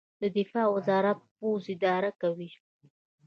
دفاع 0.37 0.67
وزارت 0.75 1.19
پوځ 1.35 1.63
اداره 1.75 2.11
کوي 2.21 2.49